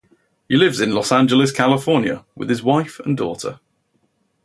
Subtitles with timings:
[0.49, 3.59] He lives in Los Angeles, California with his wife and daughter.